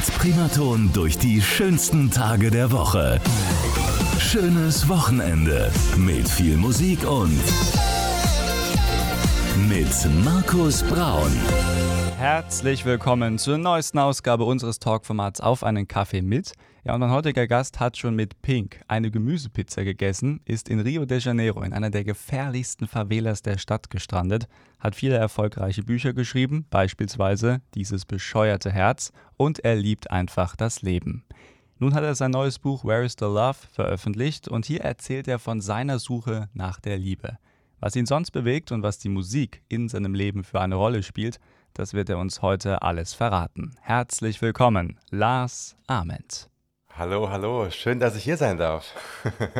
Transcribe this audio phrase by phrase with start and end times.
[0.00, 3.20] Mit Primaton durch die schönsten Tage der Woche.
[4.18, 7.38] Schönes Wochenende mit viel Musik und
[9.68, 11.30] mit Markus Braun.
[12.20, 16.52] Herzlich willkommen zur neuesten Ausgabe unseres Talkformats Auf einen Kaffee mit.
[16.84, 21.06] Ja, und mein heutiger Gast hat schon mit Pink eine Gemüsepizza gegessen, ist in Rio
[21.06, 24.48] de Janeiro in einer der gefährlichsten Favelas der Stadt gestrandet,
[24.78, 31.24] hat viele erfolgreiche Bücher geschrieben, beispielsweise Dieses bescheuerte Herz, und er liebt einfach das Leben.
[31.78, 35.38] Nun hat er sein neues Buch Where is the Love veröffentlicht und hier erzählt er
[35.38, 37.38] von seiner Suche nach der Liebe.
[37.78, 41.40] Was ihn sonst bewegt und was die Musik in seinem Leben für eine Rolle spielt,
[41.74, 43.74] das wird er uns heute alles verraten.
[43.80, 46.50] Herzlich willkommen, Lars Ament.
[46.96, 48.94] Hallo, hallo, schön, dass ich hier sein darf.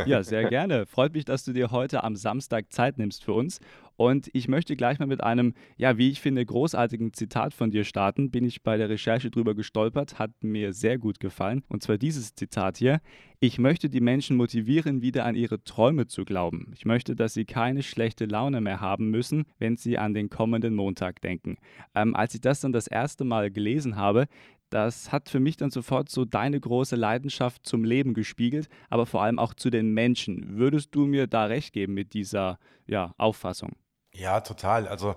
[0.05, 0.85] ja, sehr gerne.
[0.85, 3.61] Freut mich, dass du dir heute am Samstag Zeit nimmst für uns.
[4.01, 7.85] Und ich möchte gleich mal mit einem, ja, wie ich finde, großartigen Zitat von dir
[7.85, 8.31] starten.
[8.31, 11.65] Bin ich bei der Recherche drüber gestolpert, hat mir sehr gut gefallen.
[11.69, 13.02] Und zwar dieses Zitat hier.
[13.41, 16.73] Ich möchte die Menschen motivieren, wieder an ihre Träume zu glauben.
[16.74, 20.74] Ich möchte, dass sie keine schlechte Laune mehr haben müssen, wenn sie an den kommenden
[20.74, 21.59] Montag denken.
[21.95, 24.29] Ähm, als ich das dann das erste Mal gelesen habe,
[24.71, 29.23] das hat für mich dann sofort so deine große Leidenschaft zum Leben gespiegelt, aber vor
[29.23, 30.57] allem auch zu den Menschen.
[30.57, 33.77] Würdest du mir da recht geben mit dieser ja, Auffassung?
[34.13, 34.89] Ja, total.
[34.89, 35.15] Also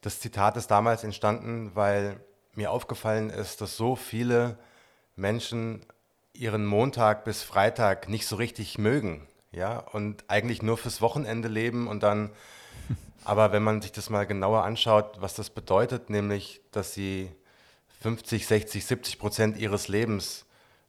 [0.00, 2.20] das Zitat ist damals entstanden, weil
[2.54, 4.58] mir aufgefallen ist, dass so viele
[5.16, 5.84] Menschen
[6.32, 11.86] ihren Montag bis Freitag nicht so richtig mögen, ja, und eigentlich nur fürs Wochenende leben
[11.88, 12.30] und dann
[13.24, 17.30] aber wenn man sich das mal genauer anschaut, was das bedeutet, nämlich, dass sie
[18.00, 20.44] 50, 60, 70 Prozent ihres Lebens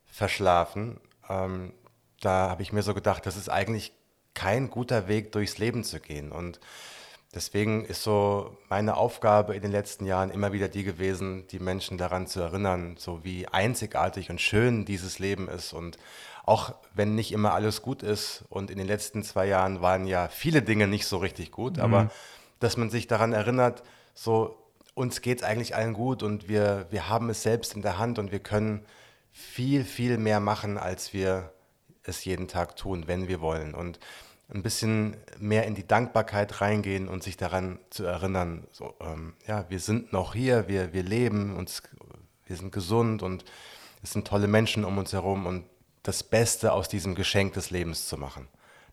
[0.05, 0.99] verschlafen.
[1.29, 1.73] Ähm,
[2.21, 3.93] da habe ich mir so gedacht, das ist eigentlich
[4.33, 6.31] kein guter Weg, durchs Leben zu gehen.
[6.31, 6.59] Und
[7.33, 11.97] deswegen ist so meine Aufgabe in den letzten Jahren immer wieder die gewesen, die Menschen
[11.97, 15.73] daran zu erinnern, so wie einzigartig und schön dieses Leben ist.
[15.73, 15.97] Und
[16.45, 20.27] auch wenn nicht immer alles gut ist, und in den letzten zwei Jahren waren ja
[20.27, 21.83] viele Dinge nicht so richtig gut, mhm.
[21.83, 22.11] aber
[22.59, 23.83] dass man sich daran erinnert,
[24.13, 24.57] so
[24.93, 28.19] uns geht es eigentlich allen gut und wir, wir haben es selbst in der Hand
[28.19, 28.85] und wir können
[29.31, 31.51] viel, viel mehr machen, als wir
[32.03, 33.73] es jeden Tag tun, wenn wir wollen.
[33.73, 33.99] Und
[34.53, 39.65] ein bisschen mehr in die Dankbarkeit reingehen und sich daran zu erinnern, so, ähm, ja,
[39.69, 41.81] wir sind noch hier, wir, wir leben, uns,
[42.45, 43.43] wir sind gesund und
[44.03, 45.65] es sind tolle Menschen um uns herum und
[46.03, 48.47] das Beste aus diesem Geschenk des Lebens zu machen.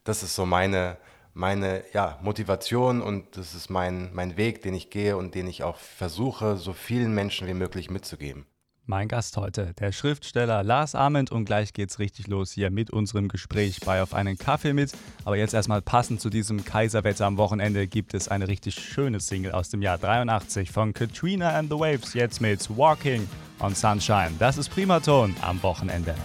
[0.04, 0.96] Das ist so meine,
[1.34, 5.62] meine ja, Motivation und das ist mein, mein Weg, den ich gehe und den ich
[5.62, 8.46] auch versuche, so vielen Menschen wie möglich mitzugeben.
[8.90, 13.28] Mein Gast heute, der Schriftsteller Lars Ament und gleich geht's richtig los hier mit unserem
[13.28, 14.90] Gespräch bei Auf einen Kaffee mit.
[15.24, 19.52] Aber jetzt erstmal passend zu diesem Kaiserwetter am Wochenende gibt es eine richtig schöne Single
[19.52, 23.28] aus dem Jahr 83 von Katrina and the Waves, jetzt mit Walking
[23.60, 24.32] on Sunshine.
[24.40, 26.16] Das ist Primaton am Wochenende.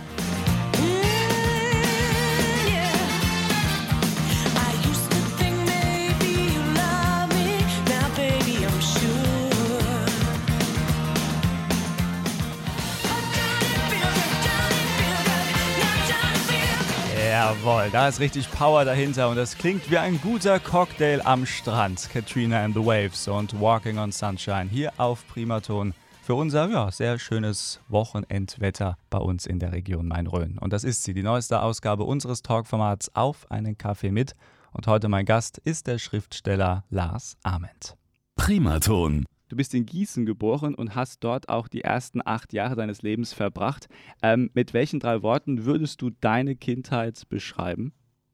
[17.65, 22.11] Jawohl, da ist richtig Power dahinter und das klingt wie ein guter Cocktail am Strand.
[22.11, 27.17] Katrina and the Waves und Walking on Sunshine hier auf Primaton für unser ja, sehr
[27.17, 30.59] schönes Wochenendwetter bei uns in der Region Main-Rhön.
[30.59, 34.35] Und das ist sie, die neueste Ausgabe unseres Talkformats Auf einen Kaffee mit.
[34.71, 37.97] Und heute mein Gast ist der Schriftsteller Lars Ament.
[38.35, 39.25] Primaton.
[39.47, 43.31] Du bist in Gießen geboren und hast dort auch die ersten acht Jahre deines Lebens
[43.31, 43.87] verbracht.
[44.23, 47.93] Ähm, mit welchen drei Worten würdest du deine Kindheit beschreiben?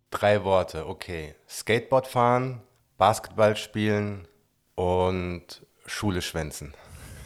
[0.10, 1.36] Drei Worte, okay.
[1.50, 2.62] Skateboard fahren,
[2.98, 4.28] Basketball spielen
[4.76, 6.74] und Schule schwänzen.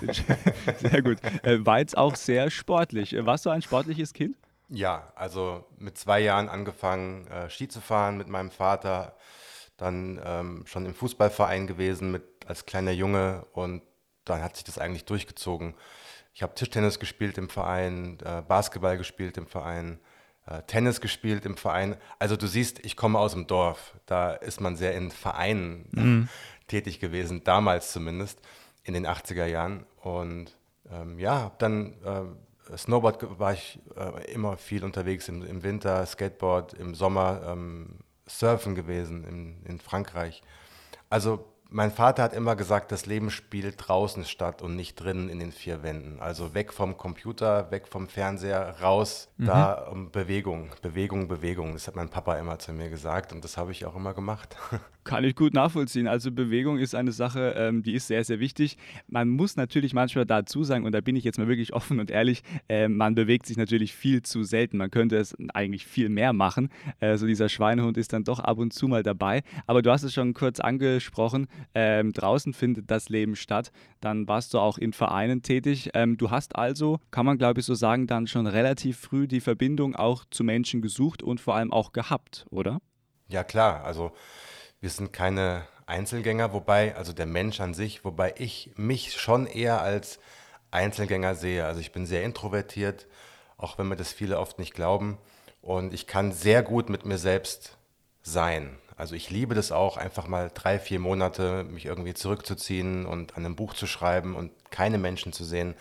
[0.78, 1.19] Sehr gut.
[1.44, 3.13] Äh, war jetzt auch sehr sportlich.
[3.13, 4.35] Äh, warst du ein sportliches Kind?
[4.69, 9.16] Ja, also mit zwei Jahren angefangen, äh, Ski zu fahren mit meinem Vater,
[9.78, 13.81] dann ähm, schon im Fußballverein gewesen mit als kleiner Junge und
[14.25, 15.75] dann hat sich das eigentlich durchgezogen.
[16.33, 20.00] Ich habe Tischtennis gespielt im Verein, äh, Basketball gespielt im Verein,
[20.47, 21.95] äh, Tennis gespielt im Verein.
[22.19, 23.95] Also du siehst, ich komme aus dem Dorf.
[24.06, 26.30] Da ist man sehr in Vereinen mhm.
[26.68, 28.42] tätig gewesen, damals zumindest,
[28.83, 29.86] in den 80er Jahren.
[30.01, 30.57] Und
[30.92, 36.74] ähm, ja, dann äh, Snowboard war ich äh, immer viel unterwegs im, im, Winter, Skateboard
[36.74, 40.42] im Sommer, ähm, Surfen gewesen in, in Frankreich.
[41.09, 45.39] Also mein Vater hat immer gesagt, das Leben spielt draußen statt und nicht drinnen in
[45.39, 46.19] den vier Wänden.
[46.19, 49.45] Also weg vom Computer, weg vom Fernseher, raus, mhm.
[49.45, 51.73] da um Bewegung, Bewegung, Bewegung.
[51.73, 54.56] Das hat mein Papa immer zu mir gesagt und das habe ich auch immer gemacht.
[55.03, 56.07] Kann ich gut nachvollziehen.
[56.07, 58.77] Also Bewegung ist eine Sache, ähm, die ist sehr, sehr wichtig.
[59.07, 62.09] Man muss natürlich manchmal dazu sagen, und da bin ich jetzt mal wirklich offen und
[62.09, 64.77] ehrlich, äh, man bewegt sich natürlich viel zu selten.
[64.77, 66.69] Man könnte es eigentlich viel mehr machen.
[67.00, 69.44] Also dieser Schweinehund ist dann doch ab und zu mal dabei.
[69.68, 73.72] Aber du hast es schon kurz angesprochen, ähm, draußen findet das Leben statt.
[74.02, 75.90] Dann warst du auch in Vereinen tätig.
[75.94, 79.42] Ähm, du hast also, kann man glaube ich so sagen, dann schon relativ früh die
[79.42, 82.80] Verbindung auch zu Menschen gesucht und vor allem auch gehabt, oder?
[83.28, 84.12] Ja klar, also
[84.81, 89.81] wir sind keine Einzelgänger, wobei, also der Mensch an sich, wobei ich mich schon eher
[89.81, 90.19] als
[90.72, 91.66] Einzelgänger sehe.
[91.66, 93.07] Also ich bin sehr introvertiert,
[93.57, 95.18] auch wenn mir das viele oft nicht glauben.
[95.62, 97.78] Und ich kann sehr gut mit mir selbst
[98.22, 98.78] sein.
[98.97, 103.45] Also ich liebe das auch, einfach mal drei, vier Monate mich irgendwie zurückzuziehen und an
[103.45, 105.75] einem Buch zu schreiben und keine Menschen zu sehen.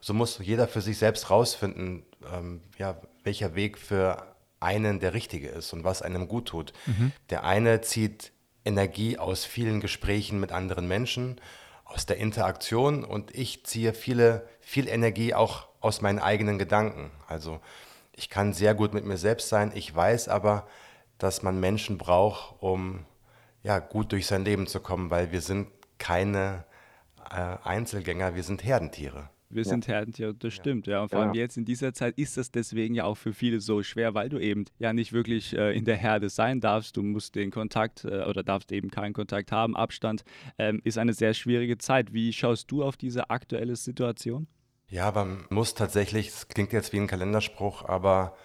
[0.00, 5.48] So muss jeder für sich selbst rausfinden, ähm, ja, welcher Weg für einen der richtige
[5.48, 6.72] ist und was einem gut tut.
[6.86, 7.12] Mhm.
[7.30, 8.32] Der eine zieht
[8.64, 11.40] Energie aus vielen Gesprächen mit anderen Menschen,
[11.84, 17.10] aus der Interaktion und ich ziehe viele, viel Energie auch aus meinen eigenen Gedanken.
[17.28, 17.60] Also
[18.12, 20.66] ich kann sehr gut mit mir selbst sein, ich weiß aber,
[21.18, 23.04] dass man Menschen braucht, um
[23.62, 25.68] ja, gut durch sein Leben zu kommen, weil wir sind
[25.98, 26.64] keine
[27.30, 29.30] äh, Einzelgänger, wir sind Herdentiere.
[29.48, 29.68] Wir ja.
[29.68, 31.02] sind Herdentiere, das stimmt, ja.
[31.02, 33.82] Und vor allem jetzt in dieser Zeit ist das deswegen ja auch für viele so
[33.82, 36.96] schwer, weil du eben ja nicht wirklich äh, in der Herde sein darfst.
[36.96, 39.76] Du musst den Kontakt äh, oder darfst eben keinen Kontakt haben.
[39.76, 40.24] Abstand
[40.58, 42.12] ähm, ist eine sehr schwierige Zeit.
[42.12, 44.48] Wie schaust du auf diese aktuelle Situation?
[44.88, 48.36] Ja, man muss tatsächlich, das klingt jetzt wie ein Kalenderspruch, aber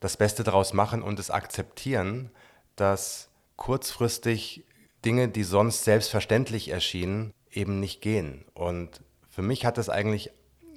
[0.00, 2.30] das Beste daraus machen und es akzeptieren,
[2.76, 4.64] dass kurzfristig
[5.04, 8.44] Dinge, die sonst selbstverständlich erschienen, eben nicht gehen.
[8.54, 10.30] Und für mich hat das eigentlich,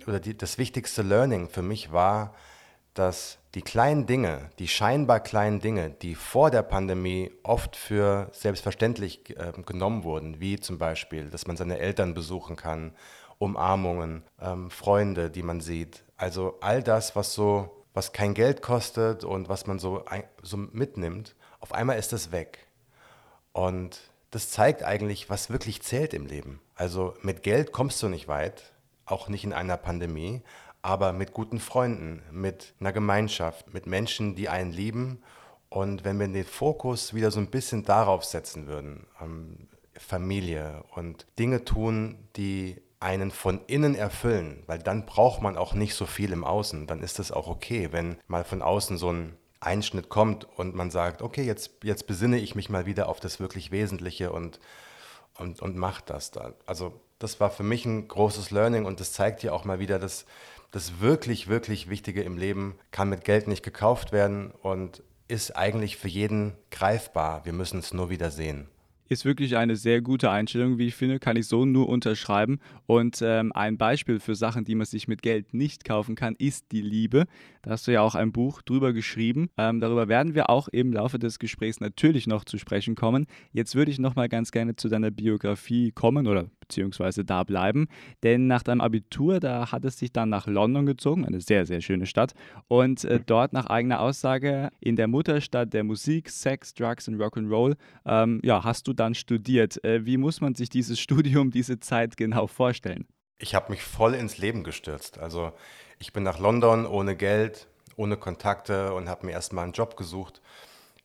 [0.07, 2.33] oder die, das wichtigste Learning für mich war,
[2.93, 9.37] dass die kleinen Dinge, die scheinbar kleinen Dinge, die vor der Pandemie oft für selbstverständlich
[9.37, 12.95] äh, genommen wurden, wie zum Beispiel, dass man seine Eltern besuchen kann,
[13.37, 16.03] Umarmungen, ähm, Freunde, die man sieht.
[16.17, 20.03] Also all das, was so, was kein Geld kostet und was man so,
[20.41, 22.67] so mitnimmt, auf einmal ist das weg.
[23.51, 23.99] Und
[24.31, 26.59] das zeigt eigentlich, was wirklich zählt im Leben.
[26.75, 28.73] Also mit Geld kommst du nicht weit,
[29.05, 30.41] auch nicht in einer Pandemie,
[30.81, 35.21] aber mit guten Freunden, mit einer Gemeinschaft, mit Menschen, die einen lieben.
[35.69, 39.67] Und wenn wir den Fokus wieder so ein bisschen darauf setzen würden, ähm,
[39.97, 45.93] Familie und Dinge tun, die einen von innen erfüllen, weil dann braucht man auch nicht
[45.93, 46.87] so viel im Außen.
[46.87, 50.89] Dann ist es auch okay, wenn mal von außen so ein Einschnitt kommt und man
[50.89, 54.59] sagt, okay, jetzt, jetzt besinne ich mich mal wieder auf das wirklich Wesentliche und
[55.37, 56.53] und, und macht das dann.
[56.65, 59.99] Also das war für mich ein großes Learning und das zeigt ja auch mal wieder,
[59.99, 60.25] dass
[60.71, 65.97] das wirklich, wirklich Wichtige im Leben kann mit Geld nicht gekauft werden und ist eigentlich
[65.97, 67.45] für jeden greifbar.
[67.45, 68.69] Wir müssen es nur wieder sehen
[69.09, 72.59] ist wirklich eine sehr gute Einstellung, wie ich finde, kann ich so nur unterschreiben.
[72.85, 76.71] Und ähm, ein Beispiel für Sachen, die man sich mit Geld nicht kaufen kann, ist
[76.71, 77.25] die Liebe.
[77.61, 79.49] Da hast du ja auch ein Buch drüber geschrieben.
[79.57, 83.25] Ähm, darüber werden wir auch im Laufe des Gesprächs natürlich noch zu sprechen kommen.
[83.51, 87.87] Jetzt würde ich noch mal ganz gerne zu deiner Biografie kommen oder beziehungsweise da bleiben.
[88.23, 91.81] Denn nach deinem Abitur, da hat es dich dann nach London gezogen, eine sehr, sehr
[91.81, 92.33] schöne Stadt.
[92.67, 97.75] Und äh, dort nach eigener Aussage in der Mutterstadt der Musik, Sex, Drugs und Rock'n'Roll,
[98.05, 99.83] ähm, ja, hast du dann studiert.
[99.83, 103.07] Äh, wie muss man sich dieses Studium, diese Zeit genau vorstellen?
[103.37, 105.17] Ich habe mich voll ins Leben gestürzt.
[105.17, 105.51] Also
[105.99, 110.41] ich bin nach London ohne Geld, ohne Kontakte und habe mir erstmal einen Job gesucht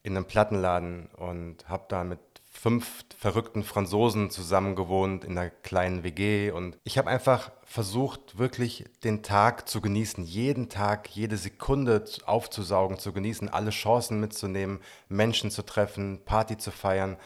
[0.02, 2.20] in einem Plattenladen und habe da mit
[2.50, 8.84] fünf verrückten Franzosen zusammen gewohnt in einer kleinen WG und ich habe einfach versucht, wirklich
[9.04, 15.50] den Tag zu genießen, jeden Tag, jede Sekunde aufzusaugen, zu genießen, alle Chancen mitzunehmen, Menschen
[15.50, 17.16] zu treffen, Party zu feiern,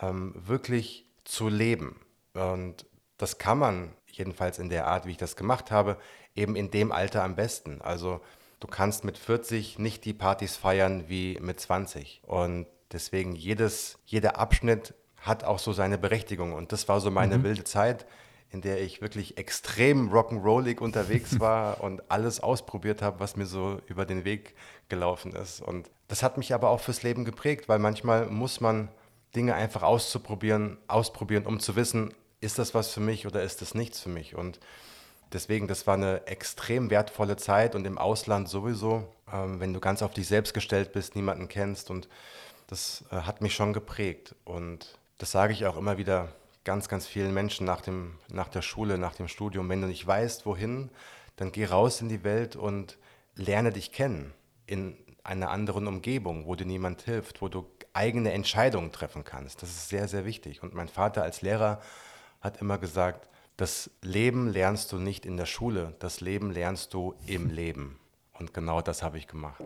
[0.00, 2.00] ähm, wirklich zu leben.
[2.34, 2.86] Und
[3.18, 5.96] das kann man, jedenfalls in der Art, wie ich das gemacht habe,
[6.34, 7.80] eben in dem Alter am besten.
[7.82, 8.20] Also
[8.60, 12.22] du kannst mit 40 nicht die Partys feiern wie mit 20.
[12.26, 16.52] Und Deswegen jedes, jeder Abschnitt hat auch so seine Berechtigung.
[16.52, 17.44] Und das war so meine mhm.
[17.44, 18.06] wilde Zeit,
[18.50, 23.80] in der ich wirklich extrem rock'n'rollig unterwegs war und alles ausprobiert habe, was mir so
[23.86, 24.54] über den Weg
[24.88, 25.62] gelaufen ist.
[25.62, 28.90] Und das hat mich aber auch fürs Leben geprägt, weil manchmal muss man
[29.34, 33.74] Dinge einfach auszuprobieren, ausprobieren, um zu wissen, ist das was für mich oder ist das
[33.74, 34.34] nichts für mich?
[34.34, 34.60] Und
[35.32, 40.02] deswegen, das war eine extrem wertvolle Zeit und im Ausland sowieso, ähm, wenn du ganz
[40.02, 42.08] auf dich selbst gestellt bist, niemanden kennst und
[42.66, 44.34] das äh, hat mich schon geprägt.
[44.44, 46.28] Und das sage ich auch immer wieder
[46.64, 50.06] ganz, ganz vielen Menschen nach, dem, nach der Schule, nach dem Studium, wenn du nicht
[50.06, 50.90] weißt, wohin,
[51.36, 52.98] dann geh raus in die Welt und
[53.34, 54.32] lerne dich kennen
[54.66, 59.62] in einer anderen Umgebung, wo dir niemand hilft, wo du eigene Entscheidungen treffen kannst.
[59.62, 60.62] Das ist sehr, sehr wichtig.
[60.62, 61.80] Und mein Vater als Lehrer
[62.40, 67.14] hat immer gesagt, das Leben lernst du nicht in der Schule, das Leben lernst du
[67.26, 67.98] im Leben.
[68.32, 69.62] Und genau das habe ich gemacht.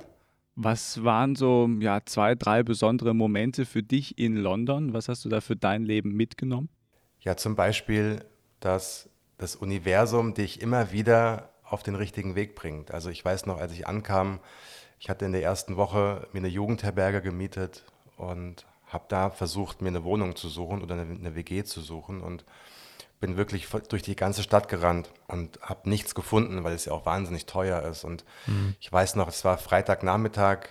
[0.57, 4.93] Was waren so ja, zwei, drei besondere Momente für dich in London?
[4.93, 6.69] Was hast du da für dein Leben mitgenommen?
[7.21, 8.25] Ja, zum Beispiel,
[8.61, 12.91] dass das Universum dich immer wieder auf den richtigen Weg bringt.
[12.91, 14.41] Also ich weiß noch, als ich ankam,
[14.99, 17.85] ich hatte in der ersten Woche mir eine Jugendherberge gemietet
[18.17, 22.21] und habe da versucht, mir eine Wohnung zu suchen oder eine, eine WG zu suchen
[22.21, 22.45] und
[23.21, 27.07] bin wirklich durch die ganze Stadt gerannt und habe nichts gefunden, weil es ja auch
[27.07, 28.05] wahnsinnig teuer ist.
[28.05, 28.75] Und mhm.
[28.79, 30.69] ich weiß noch, es war Freitagnachmittag.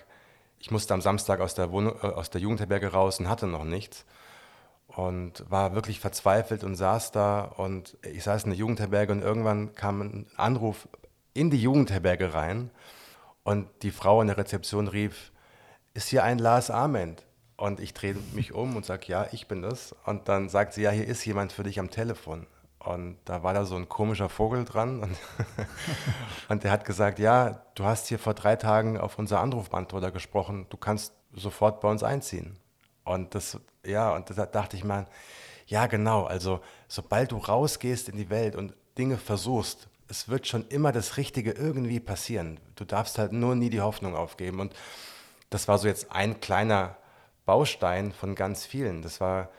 [0.59, 3.63] Ich musste am Samstag aus der, Wohnung, äh, aus der Jugendherberge raus und hatte noch
[3.63, 4.05] nichts.
[4.87, 7.41] Und war wirklich verzweifelt und saß da.
[7.41, 10.87] Und ich saß in der Jugendherberge und irgendwann kam ein Anruf
[11.33, 12.69] in die Jugendherberge rein.
[13.43, 15.31] Und die Frau in der Rezeption rief,
[15.93, 17.25] ist hier ein Lars Ament?
[17.57, 19.95] Und ich drehe mich um und sage, ja, ich bin das.
[20.05, 22.47] Und dann sagt sie, ja, hier ist jemand für dich am Telefon.
[22.79, 25.01] Und da war da so ein komischer Vogel dran.
[25.01, 25.17] Und,
[26.49, 30.67] und der hat gesagt, ja, du hast hier vor drei Tagen auf unser Anrufbeantworter gesprochen.
[30.69, 32.57] Du kannst sofort bei uns einziehen.
[33.03, 35.05] Und das, ja, und da dachte ich mal,
[35.65, 36.25] ja, genau.
[36.25, 41.17] Also, sobald du rausgehst in die Welt und Dinge versuchst, es wird schon immer das
[41.17, 42.59] Richtige irgendwie passieren.
[42.75, 44.59] Du darfst halt nur nie die Hoffnung aufgeben.
[44.59, 44.75] Und
[45.49, 46.97] das war so jetzt ein kleiner
[47.45, 49.01] Baustein von ganz vielen.
[49.01, 49.49] Das war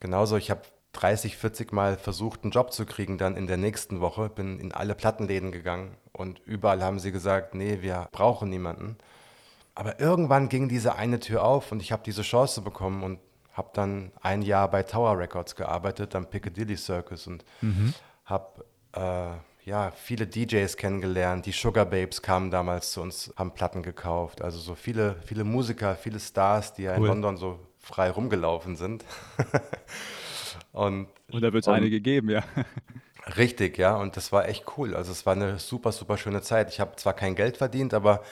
[0.00, 0.62] genauso, ich habe
[0.92, 4.72] 30, 40 Mal versucht, einen Job zu kriegen, dann in der nächsten Woche, bin in
[4.72, 8.98] alle Plattenläden gegangen und überall haben sie gesagt, nee, wir brauchen niemanden.
[9.74, 13.20] Aber irgendwann ging diese eine Tür auf und ich habe diese Chance bekommen und
[13.54, 17.94] habe dann ein Jahr bei Tower Records gearbeitet, am Piccadilly Circus und mhm.
[18.26, 21.46] habe äh, ja, viele DJs kennengelernt.
[21.46, 24.42] Die Sugar Babes kamen damals zu uns, haben Platten gekauft.
[24.42, 26.98] Also so viele, viele Musiker, viele Stars, die ja cool.
[26.98, 29.04] in London so frei rumgelaufen sind.
[30.72, 32.42] und, und da wird es einige geben, ja.
[33.36, 33.96] Richtig, ja.
[33.96, 34.96] Und das war echt cool.
[34.96, 36.70] Also es war eine super, super schöne Zeit.
[36.70, 38.22] Ich habe zwar kein Geld verdient, aber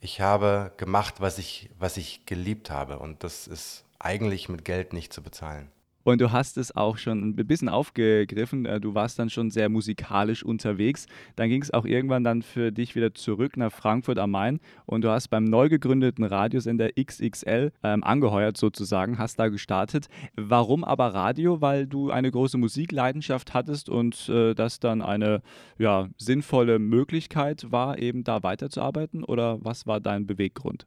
[0.00, 2.98] ich habe gemacht, was ich, was ich geliebt habe.
[2.98, 5.70] Und das ist eigentlich mit Geld nicht zu bezahlen.
[6.04, 8.66] Und du hast es auch schon ein bisschen aufgegriffen.
[8.66, 11.06] Äh, du warst dann schon sehr musikalisch unterwegs.
[11.36, 15.02] Dann ging es auch irgendwann dann für dich wieder zurück nach Frankfurt am Main und
[15.02, 20.08] du hast beim neu gegründeten Radiosender XXL ähm, angeheuert sozusagen, hast da gestartet.
[20.36, 21.60] Warum aber Radio?
[21.60, 25.42] Weil du eine große Musikleidenschaft hattest und äh, das dann eine
[25.78, 29.24] ja, sinnvolle Möglichkeit war, eben da weiterzuarbeiten?
[29.24, 30.86] Oder was war dein Beweggrund?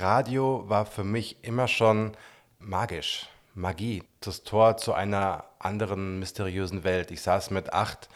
[0.00, 2.12] Radio war für mich immer schon
[2.58, 7.10] magisch Magie, das Tor zu einer anderen mysteriösen Welt.
[7.10, 8.10] Ich saß mit acht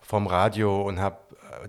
[0.00, 1.18] vom Radio und habe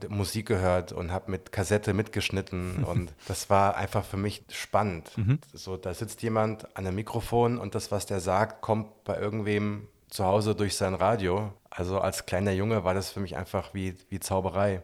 [0.02, 5.12] äh, Musik gehört und habe mit Kassette mitgeschnitten und das war einfach für mich spannend.
[5.18, 5.40] Mhm.
[5.54, 9.90] So, da sitzt jemand an einem Mikrofon und das, was der sagt, kommt bei irgendwem
[10.10, 11.52] zu Hause durch sein Radio.
[11.70, 14.84] Also als kleiner Junge war das für mich einfach wie, wie Zauberei.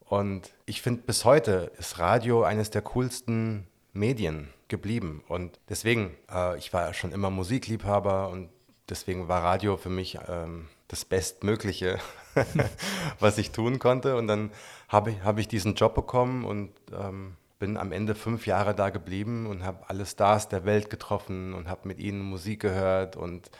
[0.00, 5.22] Und ich finde, bis heute ist Radio eines der coolsten Medien geblieben.
[5.28, 8.50] Und deswegen, äh, ich war schon immer Musikliebhaber und
[8.88, 11.98] deswegen war Radio für mich ähm, das Bestmögliche,
[13.20, 14.16] was ich tun konnte.
[14.16, 14.50] Und dann
[14.88, 18.90] habe ich, hab ich diesen Job bekommen und ähm, bin am Ende fünf Jahre da
[18.90, 23.50] geblieben und habe alle Stars der Welt getroffen und habe mit ihnen Musik gehört und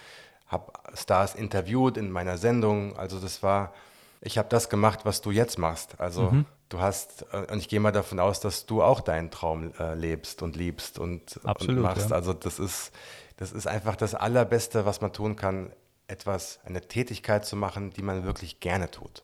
[0.46, 2.96] habe Stars interviewt in meiner Sendung.
[2.96, 3.74] Also das war,
[4.20, 6.00] ich habe das gemacht, was du jetzt machst.
[6.00, 9.30] Also mhm du hast, äh, und ich gehe mal davon aus, dass du auch deinen
[9.30, 12.10] Traum äh, lebst und liebst und, Absolut, und machst.
[12.10, 12.16] Ja.
[12.16, 12.92] Also das ist,
[13.36, 15.72] das ist einfach das Allerbeste, was man tun kann,
[16.06, 19.22] etwas, eine Tätigkeit zu machen, die man wirklich gerne tut.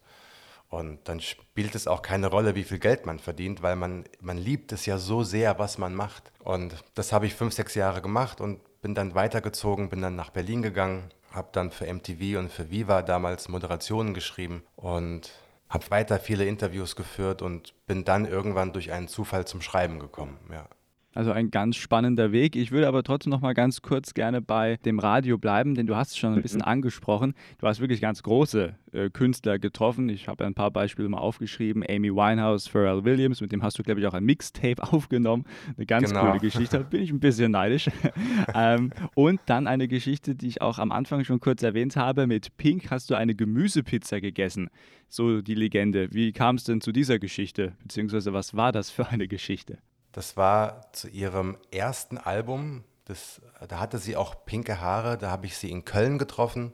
[0.69, 4.37] Und dann spielt es auch keine Rolle, wie viel Geld man verdient, weil man, man
[4.37, 6.33] liebt es ja so sehr, was man macht.
[6.43, 10.31] Und das habe ich fünf, sechs Jahre gemacht und bin dann weitergezogen, bin dann nach
[10.31, 15.31] Berlin gegangen, habe dann für MTV und für Viva damals Moderationen geschrieben und
[15.69, 20.39] habe weiter viele Interviews geführt und bin dann irgendwann durch einen Zufall zum Schreiben gekommen.
[20.51, 20.69] Ja.
[21.15, 22.57] Also ein ganz spannender Weg.
[22.57, 25.95] Ich würde aber trotzdem noch mal ganz kurz gerne bei dem Radio bleiben, denn du
[25.95, 26.67] hast es schon ein bisschen mhm.
[26.67, 27.35] angesprochen.
[27.59, 30.09] Du hast wirklich ganz große äh, Künstler getroffen.
[30.09, 31.85] Ich habe ein paar Beispiele mal aufgeschrieben.
[31.89, 35.45] Amy Winehouse, Pharrell Williams, mit dem hast du, glaube ich, auch ein Mixtape aufgenommen.
[35.77, 36.27] Eine ganz genau.
[36.27, 36.79] coole Geschichte.
[36.79, 37.89] Da bin ich ein bisschen neidisch.
[38.55, 42.27] ähm, und dann eine Geschichte, die ich auch am Anfang schon kurz erwähnt habe.
[42.27, 44.69] Mit Pink hast du eine Gemüsepizza gegessen.
[45.09, 46.09] So die Legende.
[46.13, 47.75] Wie kam es denn zu dieser Geschichte?
[47.83, 49.79] Beziehungsweise was war das für eine Geschichte?
[50.15, 55.19] Das war zu ihrem ersten Album, Das, da hatte sie auch pinke Haare.
[55.19, 56.73] Da habe ich sie in Köln getroffen,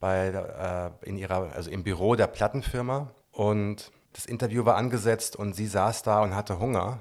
[0.00, 3.12] bei, äh, in ihrer, also im Büro der Plattenfirma.
[3.30, 6.98] Und das Interview war angesetzt und sie saß da und hatte Hunger.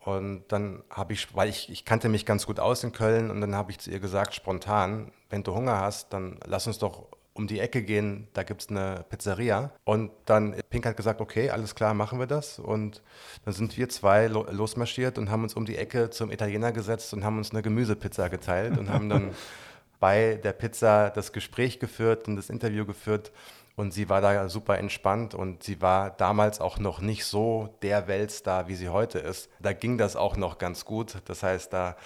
[0.00, 3.42] Und dann habe ich, weil ich, ich kannte mich ganz gut aus in Köln, und
[3.42, 7.06] dann habe ich zu ihr gesagt, spontan, wenn du Hunger hast, dann lass uns doch
[7.34, 9.72] um die Ecke gehen, da gibt es eine Pizzeria.
[9.84, 12.58] Und dann Pink hat gesagt, okay, alles klar, machen wir das.
[12.58, 13.02] Und
[13.44, 17.12] dann sind wir zwei lo losmarschiert und haben uns um die Ecke zum Italiener gesetzt
[17.14, 19.30] und haben uns eine Gemüsepizza geteilt und haben dann
[20.00, 23.32] bei der Pizza das Gespräch geführt und das Interview geführt.
[23.74, 28.06] Und sie war da super entspannt und sie war damals auch noch nicht so der
[28.06, 29.48] Weltstar, wie sie heute ist.
[29.60, 31.16] Da ging das auch noch ganz gut.
[31.24, 31.96] Das heißt, da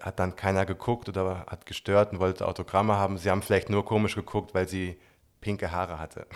[0.00, 3.18] hat dann keiner geguckt oder hat gestört und wollte Autogramme haben.
[3.18, 4.98] Sie haben vielleicht nur komisch geguckt, weil sie
[5.40, 6.26] pinke Haare hatte.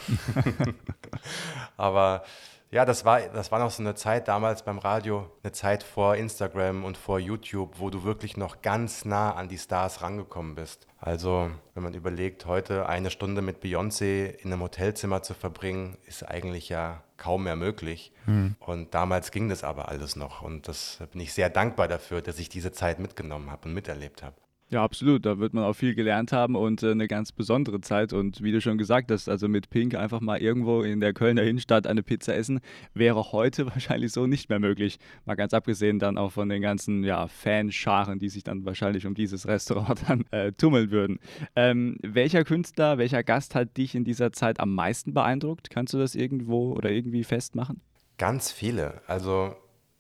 [1.77, 2.25] Aber
[2.75, 6.17] ja, das war, das war noch so eine Zeit damals beim Radio, eine Zeit vor
[6.17, 10.89] Instagram und vor YouTube, wo du wirklich noch ganz nah an die Stars rangekommen bist.
[10.99, 16.29] Also, wenn man überlegt, heute eine Stunde mit Beyoncé in einem Hotelzimmer zu verbringen, ist
[16.29, 18.11] eigentlich ja kaum mehr möglich.
[18.25, 18.57] Hm.
[18.59, 20.43] Und damals ging das aber alles noch.
[20.43, 24.25] Und das bin ich sehr dankbar dafür, dass ich diese Zeit mitgenommen habe und miterlebt
[24.25, 24.35] habe.
[24.71, 25.27] Ja, absolut.
[25.27, 28.13] Da wird man auch viel gelernt haben und äh, eine ganz besondere Zeit.
[28.13, 31.43] Und wie du schon gesagt hast, also mit Pink einfach mal irgendwo in der Kölner
[31.43, 32.61] Innenstadt eine Pizza essen,
[32.95, 34.99] wäre heute wahrscheinlich so nicht mehr möglich.
[35.27, 39.15] Mal ganz abgesehen dann auch von den ganzen ja, Fanscharen, die sich dann wahrscheinlich um
[39.15, 41.21] dieses Restaurant dann äh, tummeln würden.
[41.55, 45.69] Ähm, welcher Künstler, welcher Gast hat dich in dieser Zeit am meisten beeindruckt?
[45.69, 47.83] Kannst du das irgendwo oder irgendwie festmachen?
[48.17, 49.03] Ganz viele.
[49.07, 49.55] Also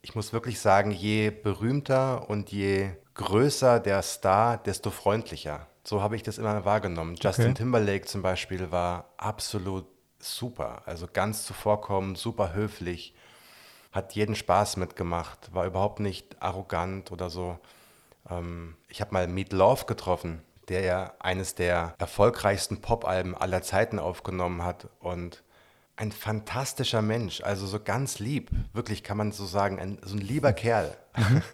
[0.04, 5.66] ich muss wirklich sagen, je berühmter und je größer der Star, desto freundlicher.
[5.82, 7.16] So habe ich das immer wahrgenommen.
[7.18, 7.54] Justin okay.
[7.54, 9.86] Timberlake zum Beispiel war absolut
[10.18, 13.14] super, also ganz zuvorkommend, super höflich,
[13.92, 17.58] hat jeden Spaß mitgemacht, war überhaupt nicht arrogant oder so.
[18.28, 23.98] Ähm, ich habe mal Meat Love getroffen, der ja eines der erfolgreichsten Pop-Alben aller Zeiten
[23.98, 25.43] aufgenommen hat und
[25.96, 30.20] ein fantastischer Mensch, also so ganz lieb, wirklich kann man so sagen, ein, so ein
[30.20, 30.96] lieber Kerl.
[31.16, 31.42] Mhm.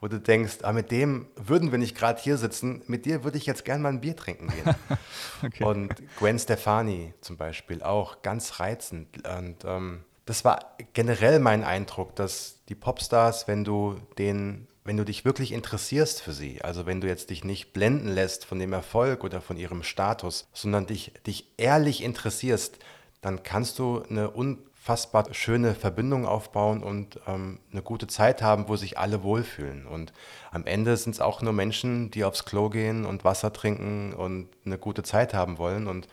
[0.00, 3.36] wo du denkst, ah, mit dem würden wir nicht gerade hier sitzen, mit dir würde
[3.36, 4.74] ich jetzt gern mal ein Bier trinken gehen.
[5.42, 5.64] okay.
[5.64, 9.08] Und Gwen Stefani zum Beispiel auch ganz reizend.
[9.26, 15.04] Und ähm, das war generell mein Eindruck, dass die Popstars, wenn du den wenn du
[15.04, 18.72] dich wirklich interessierst für sie, also wenn du jetzt dich nicht blenden lässt von dem
[18.72, 22.78] Erfolg oder von ihrem Status, sondern dich, dich ehrlich interessierst,
[23.20, 28.68] dann kannst du eine un unfassbar schöne Verbindung aufbauen und ähm, eine gute Zeit haben,
[28.68, 29.86] wo sich alle wohlfühlen.
[29.86, 30.14] Und
[30.50, 34.48] am Ende sind es auch nur Menschen, die aufs Klo gehen und Wasser trinken und
[34.64, 35.88] eine gute Zeit haben wollen.
[35.88, 36.08] Und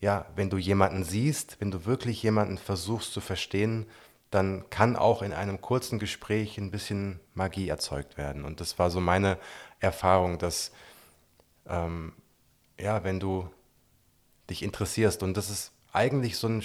[0.00, 3.84] ja, wenn du jemanden siehst, wenn du wirklich jemanden versuchst zu verstehen,
[4.30, 8.46] dann kann auch in einem kurzen Gespräch ein bisschen Magie erzeugt werden.
[8.46, 9.36] Und das war so meine
[9.80, 10.72] Erfahrung, dass
[11.66, 12.14] ähm,
[12.80, 13.50] ja, wenn du
[14.48, 16.62] dich interessierst, und das ist eigentlich so ein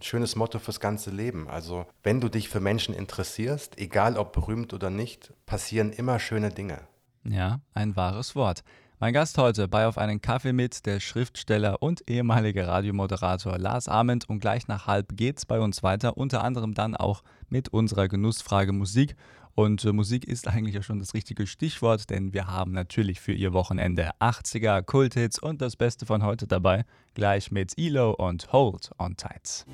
[0.00, 1.48] schönes Motto fürs ganze Leben.
[1.48, 6.50] Also wenn du dich für Menschen interessierst, egal ob berühmt oder nicht, passieren immer schöne
[6.50, 6.80] Dinge.
[7.24, 8.62] Ja, ein wahres Wort.
[9.00, 14.28] Mein Gast heute bei Auf einen Kaffee mit, der Schriftsteller und ehemalige Radiomoderator Lars Ament
[14.28, 18.72] und gleich nach halb geht's bei uns weiter, unter anderem dann auch mit unserer Genussfrage
[18.72, 19.14] Musik.
[19.58, 23.32] Und äh, Musik ist eigentlich ja schon das richtige Stichwort, denn wir haben natürlich für
[23.32, 28.92] Ihr Wochenende 80er, Kulthits und das Beste von heute dabei, gleich mit ELO und Hold
[28.98, 29.66] on Tight.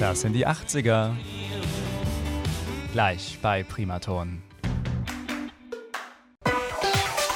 [0.00, 1.10] Das sind die 80er.
[2.94, 4.42] Gleich bei Primaton.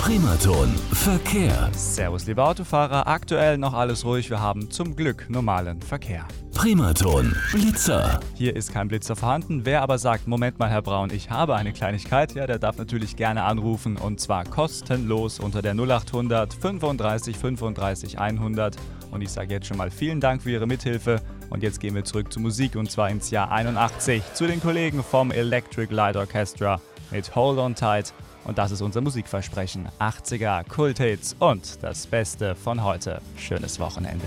[0.06, 0.68] Primaton.
[0.92, 1.68] Verkehr.
[1.72, 3.08] Servus, liebe Autofahrer.
[3.08, 4.30] Aktuell noch alles ruhig.
[4.30, 6.28] Wir haben zum Glück normalen Verkehr.
[6.54, 7.34] Primaton.
[7.50, 8.20] Blitzer.
[8.34, 9.62] Hier ist kein Blitzer vorhanden.
[9.64, 13.16] Wer aber sagt, Moment mal, Herr Braun, ich habe eine Kleinigkeit, ja, der darf natürlich
[13.16, 18.76] gerne anrufen und zwar kostenlos unter der 0800 35 35 100.
[19.10, 21.20] Und ich sage jetzt schon mal vielen Dank für Ihre Mithilfe.
[21.50, 25.02] Und jetzt gehen wir zurück zur Musik und zwar ins Jahr 81 zu den Kollegen
[25.02, 28.14] vom Electric Light Orchestra mit Hold On Tight
[28.46, 29.88] und das ist unser Musikversprechen.
[29.98, 33.20] 80er, Kulthits und das Beste von heute.
[33.36, 34.26] Schönes Wochenende.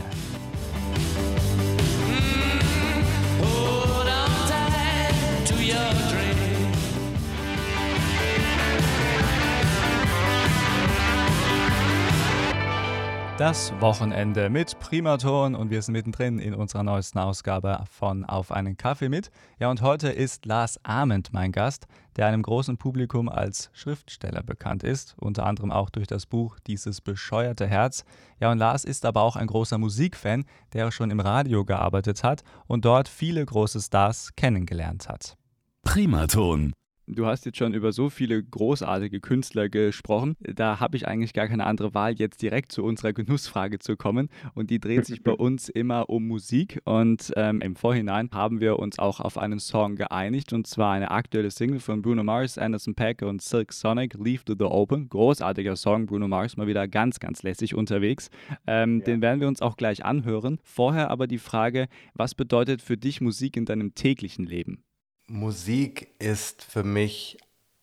[13.40, 18.76] Das Wochenende mit Primaton und wir sind mittendrin in unserer neuesten Ausgabe von Auf einen
[18.76, 19.32] Kaffee mit.
[19.60, 24.84] Ja, und heute ist Lars Ament mein Gast, der einem großen Publikum als Schriftsteller bekannt
[24.84, 28.04] ist, unter anderem auch durch das Buch Dieses bescheuerte Herz.
[28.42, 32.44] Ja, und Lars ist aber auch ein großer Musikfan, der schon im Radio gearbeitet hat
[32.68, 35.38] und dort viele große Stars kennengelernt hat.
[35.84, 36.74] Primaton.
[37.12, 40.36] Du hast jetzt schon über so viele großartige Künstler gesprochen.
[40.42, 44.30] Da habe ich eigentlich gar keine andere Wahl, jetzt direkt zu unserer Genussfrage zu kommen.
[44.54, 46.82] Und die dreht sich bei uns immer um Musik.
[46.86, 50.54] Und ähm, im Vorhinein haben wir uns auch auf einen Song geeinigt.
[50.54, 54.54] Und zwar eine aktuelle Single von Bruno Mars, Anderson Paak und Silk Sonic, Leave to
[54.54, 55.10] the Open.
[55.10, 56.06] Großartiger Song.
[56.06, 58.30] Bruno Mars mal wieder ganz, ganz lässig unterwegs.
[58.68, 59.06] Ähm, ja.
[59.06, 60.60] Den werden wir uns auch gleich anhören.
[60.62, 64.84] Vorher aber die Frage, was bedeutet für dich Musik in deinem täglichen Leben?
[65.30, 67.38] Musik ist für mich,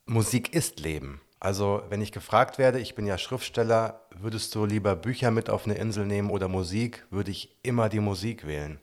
[0.05, 1.21] Musik ist Leben.
[1.39, 5.65] Also wenn ich gefragt werde, ich bin ja Schriftsteller, würdest du lieber Bücher mit auf
[5.65, 8.81] eine Insel nehmen oder Musik, würde ich immer die Musik wählen.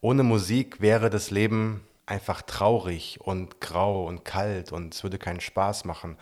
[0.00, 5.40] Ohne Musik wäre das Leben einfach traurig und grau und kalt und es würde keinen
[5.40, 6.16] Spaß machen.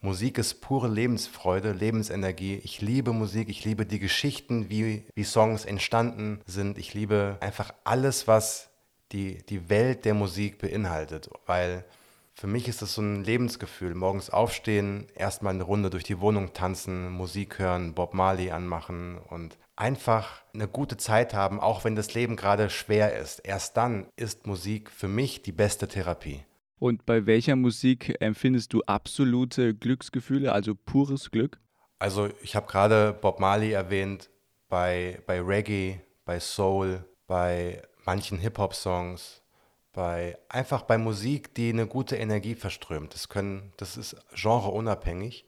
[0.00, 2.62] Musik ist pure Lebensfreude, Lebensenergie.
[2.64, 6.78] Ich liebe Musik, ich liebe die Geschichten, wie, wie Songs entstanden sind.
[6.78, 8.69] Ich liebe einfach alles, was
[9.12, 11.84] die, die Welt der Musik beinhaltet, weil
[12.34, 13.94] für mich ist das so ein Lebensgefühl.
[13.94, 19.58] Morgens aufstehen, erstmal eine Runde durch die Wohnung tanzen, Musik hören, Bob Marley anmachen und
[19.76, 23.40] einfach eine gute Zeit haben, auch wenn das Leben gerade schwer ist.
[23.40, 26.44] Erst dann ist Musik für mich die beste Therapie.
[26.78, 31.58] Und bei welcher Musik empfindest du absolute Glücksgefühle, also pures Glück?
[31.98, 34.30] Also ich habe gerade Bob Marley erwähnt,
[34.70, 39.40] bei, bei Reggae, bei Soul, bei manchen Hip-Hop-Songs,
[39.92, 43.14] bei einfach bei Musik, die eine gute Energie verströmt.
[43.14, 45.44] Das können, das ist genreunabhängig.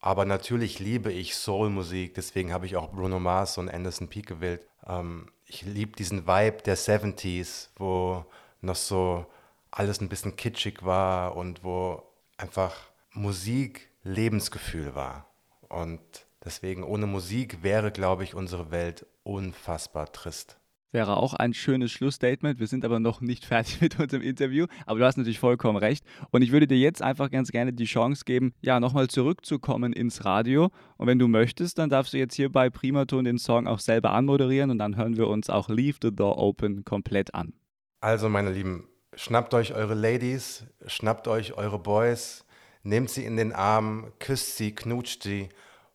[0.00, 4.66] Aber natürlich liebe ich Soul-Musik, deswegen habe ich auch Bruno Mars und Anderson Peake gewählt.
[4.86, 8.24] Ähm, ich liebe diesen Vibe der 70s, wo
[8.62, 9.26] noch so
[9.70, 12.02] alles ein bisschen kitschig war und wo
[12.38, 12.74] einfach
[13.12, 15.28] Musik Lebensgefühl war.
[15.68, 16.00] Und
[16.42, 20.56] deswegen ohne Musik wäre, glaube ich, unsere Welt unfassbar trist
[20.94, 22.58] wäre auch ein schönes Schlussstatement.
[22.60, 26.04] Wir sind aber noch nicht fertig mit unserem Interview, aber du hast natürlich vollkommen recht.
[26.30, 30.24] Und ich würde dir jetzt einfach ganz gerne die Chance geben, ja, nochmal zurückzukommen ins
[30.24, 30.70] Radio.
[30.96, 34.12] Und wenn du möchtest, dann darfst du jetzt hier bei Primaton den Song auch selber
[34.12, 37.52] anmoderieren und dann hören wir uns auch Leave the Door Open komplett an.
[38.00, 42.44] Also, meine Lieben, schnappt euch eure Ladies, schnappt euch eure Boys,
[42.82, 45.48] nehmt sie in den Arm, küsst sie, knutscht sie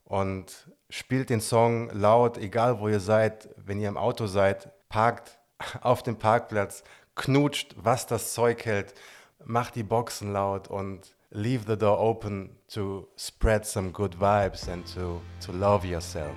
[0.04, 5.38] und spielt den Song laut, egal wo ihr seid, wenn ihr im Auto seid, parkt
[5.80, 6.84] auf dem Parkplatz,
[7.16, 8.92] knutscht, was das Zeug hält,
[9.42, 14.84] macht die Boxen laut und leave the door open to spread some good vibes and
[14.94, 16.36] to, to love yourself.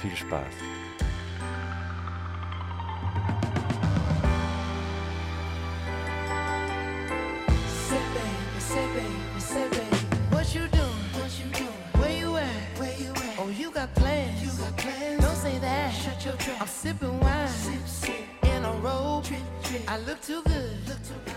[0.00, 0.83] Viel Spaß.
[19.94, 20.88] I look too good.
[20.88, 21.34] Look too good.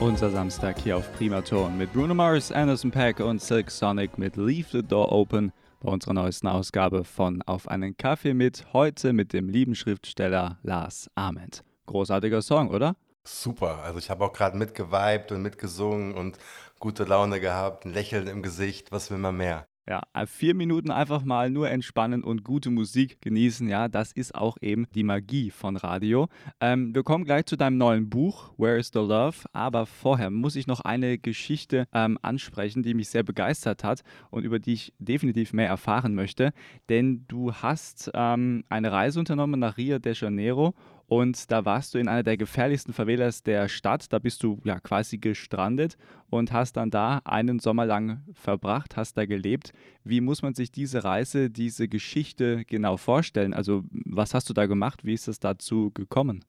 [0.00, 4.66] Unser Samstag hier auf Primaton mit Bruno Mars, Anderson Pack und Silk Sonic mit Leave
[4.70, 5.50] the Door Open
[5.80, 11.10] bei unserer neuesten Ausgabe von Auf einen Kaffee mit, heute mit dem lieben Schriftsteller Lars
[11.14, 11.64] Ament.
[11.86, 12.96] Großartiger Song, oder?
[13.24, 13.82] Super.
[13.82, 16.38] Also ich habe auch gerade mitgeweibt und mitgesungen und
[16.78, 18.92] gute Laune gehabt, ein Lächeln im Gesicht.
[18.92, 19.66] Was will man mehr?
[19.88, 23.66] Ja, äh, vier Minuten einfach mal nur entspannen und gute Musik genießen.
[23.68, 26.28] Ja, das ist auch eben die Magie von Radio.
[26.60, 29.46] Ähm, wir kommen gleich zu deinem neuen Buch, Where is the Love?
[29.54, 34.44] Aber vorher muss ich noch eine Geschichte ähm, ansprechen, die mich sehr begeistert hat und
[34.44, 36.52] über die ich definitiv mehr erfahren möchte.
[36.90, 40.74] Denn du hast ähm, eine Reise unternommen nach Rio de Janeiro
[41.08, 44.12] und da warst du in einer der gefährlichsten Favelas der Stadt.
[44.12, 45.96] Da bist du ja quasi gestrandet
[46.28, 49.72] und hast dann da einen Sommer lang verbracht, hast da gelebt.
[50.04, 53.54] Wie muss man sich diese Reise, diese Geschichte genau vorstellen?
[53.54, 55.02] Also, was hast du da gemacht?
[55.02, 56.44] Wie ist es dazu gekommen?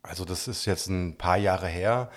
[0.00, 2.10] Also, das ist jetzt ein paar Jahre her.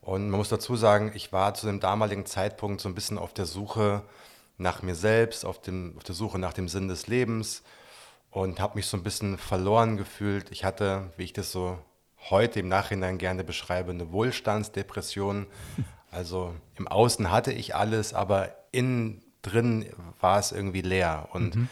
[0.00, 3.32] Und man muss dazu sagen, ich war zu dem damaligen Zeitpunkt so ein bisschen auf
[3.32, 4.02] der Suche
[4.56, 7.62] nach mir selbst, auf, dem, auf der Suche nach dem Sinn des Lebens
[8.30, 10.50] und habe mich so ein bisschen verloren gefühlt.
[10.50, 11.78] Ich hatte, wie ich das so
[12.30, 15.46] heute im Nachhinein gerne beschreibe, eine Wohlstandsdepression.
[16.10, 21.28] Also im Außen hatte ich alles, aber innen drin war es irgendwie leer.
[21.32, 21.68] Und mhm.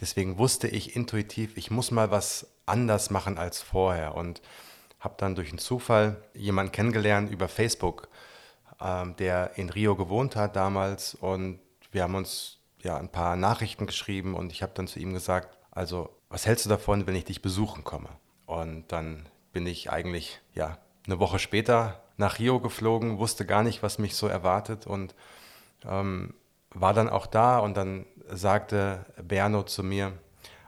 [0.00, 4.14] deswegen wusste ich intuitiv, ich muss mal was anders machen als vorher.
[4.14, 4.40] Und
[5.04, 8.08] habe dann durch einen Zufall jemanden kennengelernt über Facebook,
[8.80, 11.60] ähm, der in Rio gewohnt hat damals und
[11.92, 15.56] wir haben uns ja ein paar Nachrichten geschrieben und ich habe dann zu ihm gesagt,
[15.74, 18.08] also was hältst du davon, wenn ich dich besuchen komme?
[18.46, 23.82] Und dann bin ich eigentlich ja eine Woche später nach Rio geflogen, wusste gar nicht,
[23.82, 25.14] was mich so erwartet und
[25.84, 26.34] ähm,
[26.70, 30.12] war dann auch da und dann sagte Berno zu mir,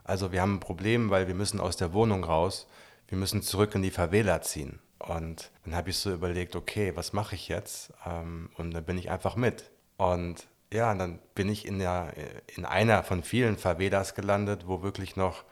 [0.04, 2.68] also wir haben ein Problem, weil wir müssen aus der Wohnung raus,
[3.08, 4.78] wir müssen zurück in die Favela ziehen.
[4.98, 7.92] Und dann habe ich so überlegt, okay, was mache ich jetzt?
[8.06, 9.70] Ähm, und dann bin ich einfach mit.
[9.96, 12.12] Und ja, dann bin ich in, der,
[12.54, 15.44] in einer von vielen Favelas gelandet, wo wirklich noch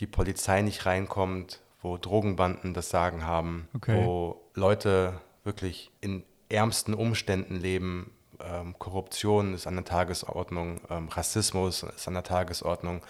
[0.00, 4.04] die Polizei nicht reinkommt, wo Drogenbanden das Sagen haben, okay.
[4.04, 8.10] wo Leute wirklich in ärmsten Umständen leben.
[8.40, 13.02] Ähm, Korruption ist an der Tagesordnung, ähm, Rassismus ist an der Tagesordnung.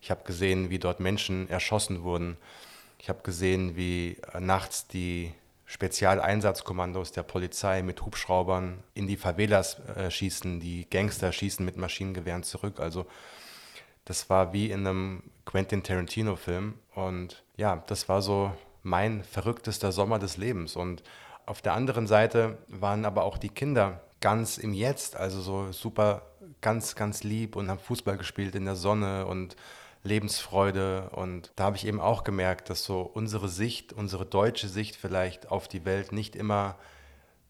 [0.00, 2.36] Ich habe gesehen, wie dort Menschen erschossen wurden.
[2.98, 5.32] Ich habe gesehen, wie äh, nachts die
[5.72, 12.42] Spezialeinsatzkommandos der Polizei mit Hubschraubern in die Favelas äh, schießen, die Gangster schießen mit Maschinengewehren
[12.42, 12.78] zurück.
[12.78, 13.06] Also
[14.04, 16.74] das war wie in einem Quentin Tarantino-Film.
[16.94, 20.76] Und ja, das war so mein verrücktester Sommer des Lebens.
[20.76, 21.02] Und
[21.46, 26.20] auf der anderen Seite waren aber auch die Kinder ganz im Jetzt, also so super,
[26.60, 29.56] ganz, ganz lieb und haben Fußball gespielt in der Sonne und
[30.02, 31.10] Lebensfreude.
[31.10, 35.50] Und da habe ich eben auch gemerkt, dass so unsere Sicht, unsere deutsche Sicht vielleicht
[35.50, 36.76] auf die Welt nicht immer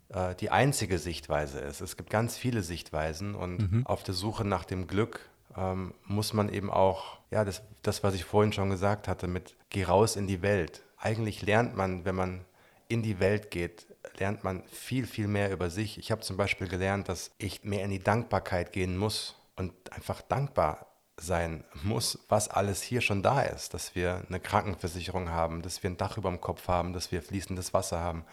[0.08, 1.80] äh, die einzige Sichtweise ist.
[1.80, 3.86] Es gibt ganz viele Sichtweisen und mhm.
[3.86, 5.20] auf der Suche nach dem Glück
[5.56, 9.56] ähm, muss man eben auch, ja, das, das, was ich vorhin schon gesagt hatte, mit
[9.70, 10.82] geh raus in die Welt.
[10.98, 12.44] Eigentlich lernt man, wenn man
[12.88, 13.86] in die Welt geht,
[14.18, 15.98] lernt man viel, viel mehr über sich.
[15.98, 20.20] Ich habe zum Beispiel gelernt, dass ich mehr in die Dankbarkeit gehen muss und einfach
[20.22, 20.91] dankbar
[21.22, 25.90] sein muss, was alles hier schon da ist, dass wir eine Krankenversicherung haben, dass wir
[25.90, 28.24] ein Dach über dem Kopf haben, dass wir fließendes Wasser haben,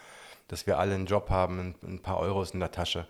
[0.47, 3.08] dass wir alle einen Job haben, ein, paar Euros in der Tasche.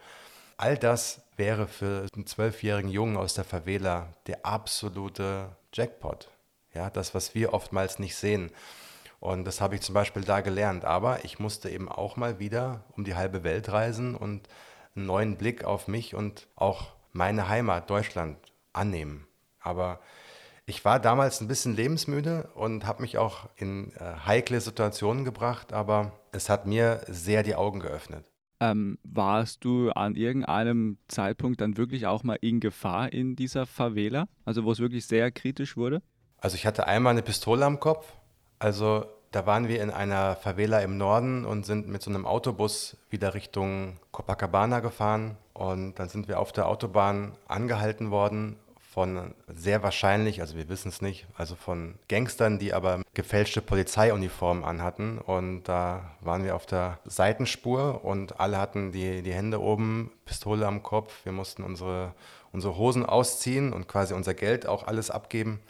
[0.58, 6.30] All das wäre für einen zwölfjährigen Jungen aus der Favela der absolute Jackpot.
[6.74, 8.52] Ja, das, was wir oftmals nicht sehen.
[9.20, 10.86] Und das habe ich zum Beispiel da gelernt.
[10.86, 14.48] Aber ich musste eben auch mal wieder um die halbe Welt reisen und
[14.96, 18.38] einen neuen Blick auf mich und auch meine Heimat Deutschland
[18.74, 19.29] annehmen.
[19.60, 20.00] Aber
[20.66, 25.74] ich war damals ein bisschen lebensmüde und habe mich auch in äh, heikle Situationen gebracht,
[25.74, 28.30] aber es hat mir sehr die Augen geöffnet.
[28.62, 34.28] Ähm, warst du an irgendeinem Zeitpunkt dann wirklich auch mal in Gefahr in dieser Favela?
[34.46, 36.02] Also wo es wirklich sehr kritisch wurde?
[36.38, 38.14] Also ich hatte einmal eine Pistole am Kopf.
[38.60, 42.98] Also da waren wir in einer Favela im Norden und sind mit so einem Autobus
[43.10, 45.38] wieder Richtung Copacabana gefahren.
[45.54, 48.58] Und dann sind wir auf der Autobahn angehalten worden
[49.00, 54.66] von sehr wahrscheinlich, also wir wissen es nicht, also von Gangstern, die aber gefälschte Polizeiuniformen
[54.66, 55.20] anhatten.
[55.20, 60.68] Und da waren wir auf der Seitenspur und alle hatten die, die Hände oben, Pistole
[60.68, 61.14] am Kopf.
[61.24, 62.14] Wir mussten unsere,
[62.52, 65.62] unsere Hosen ausziehen und quasi unser Geld auch alles abgeben.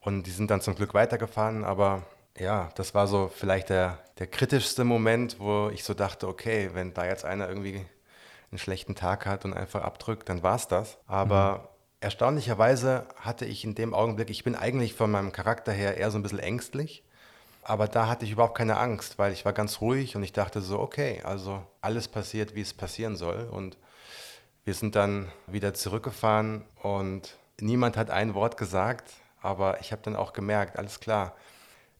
[0.00, 2.04] Und die sind dann zum Glück weitergefahren, aber
[2.38, 6.94] ja, das war so vielleicht der, der kritischste Moment, wo ich so dachte, okay, wenn
[6.94, 7.84] da jetzt einer irgendwie
[8.50, 10.96] einen schlechten Tag hat und einfach abdrückt, dann war es das.
[11.06, 11.69] Aber mhm
[12.00, 16.18] erstaunlicherweise hatte ich in dem Augenblick, ich bin eigentlich von meinem Charakter her eher so
[16.18, 17.04] ein bisschen ängstlich,
[17.62, 20.62] aber da hatte ich überhaupt keine Angst, weil ich war ganz ruhig und ich dachte
[20.62, 23.48] so, okay, also alles passiert, wie es passieren soll.
[23.50, 23.76] Und
[24.64, 30.16] wir sind dann wieder zurückgefahren und niemand hat ein Wort gesagt, aber ich habe dann
[30.16, 31.36] auch gemerkt, alles klar,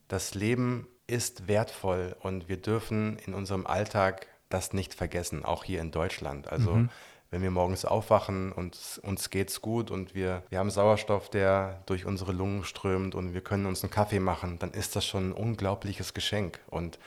[0.08, 5.80] das Leben ist wertvoll und wir dürfen in unserem Alltag das nicht vergessen, auch hier
[5.80, 6.50] in Deutschland.
[6.50, 6.90] Also mhm
[7.30, 12.04] wenn wir morgens aufwachen und uns geht's gut und wir, wir haben Sauerstoff, der durch
[12.04, 15.32] unsere Lungen strömt und wir können uns einen Kaffee machen, dann ist das schon ein
[15.32, 16.60] unglaubliches Geschenk.
[16.68, 16.98] Und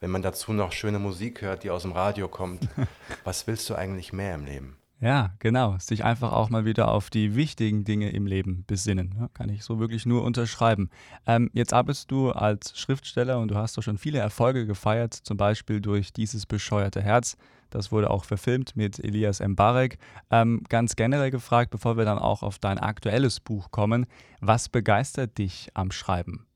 [0.00, 2.68] wenn man dazu noch schöne Musik hört, die aus dem Radio kommt,
[3.24, 4.78] was willst du eigentlich mehr im Leben?
[4.98, 5.76] Ja, genau.
[5.78, 9.14] Sich einfach auch mal wieder auf die wichtigen Dinge im Leben besinnen.
[9.20, 10.88] Ja, kann ich so wirklich nur unterschreiben.
[11.26, 15.36] Ähm, jetzt arbeitest du als Schriftsteller und du hast doch schon viele Erfolge gefeiert, zum
[15.36, 17.36] Beispiel durch dieses bescheuerte Herz.
[17.70, 19.98] Das wurde auch verfilmt mit Elias Mbarek.
[20.30, 24.06] Ähm, ganz generell gefragt, bevor wir dann auch auf dein aktuelles Buch kommen,
[24.40, 26.46] was begeistert dich am Schreiben?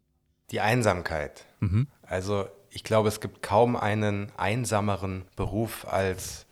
[0.50, 1.46] Die Einsamkeit.
[1.60, 1.88] Mhm.
[2.02, 6.46] Also ich glaube, es gibt kaum einen einsameren Beruf als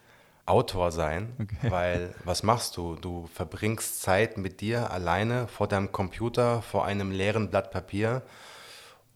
[0.46, 1.70] Autor sein, okay.
[1.70, 2.96] weil was machst du?
[2.96, 8.22] Du verbringst Zeit mit dir alleine vor deinem Computer, vor einem leeren Blatt Papier